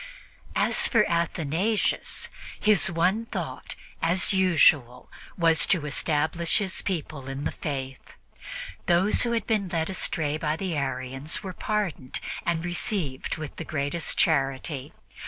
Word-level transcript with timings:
As 0.55 0.87
for 0.87 1.07
Athanasius, 1.07 2.29
his 2.59 2.89
one 2.89 3.27
thought, 3.27 3.75
as 4.01 4.33
usual, 4.33 5.11
was 5.37 5.67
to 5.67 5.85
establish 5.85 6.57
his 6.57 6.81
people 6.81 7.27
in 7.27 7.43
the 7.43 7.51
Faith. 7.51 8.15
Those 8.87 9.21
who 9.21 9.33
had 9.33 9.45
been 9.45 9.69
led 9.69 9.91
astray 9.91 10.39
by 10.39 10.55
the 10.55 10.75
Arians 10.75 11.43
were 11.43 11.53
pardoned 11.53 12.19
and 12.47 12.65
received 12.65 13.37
with 13.37 13.57
the 13.57 13.63
greatest 13.63 14.17
charity. 14.17 14.91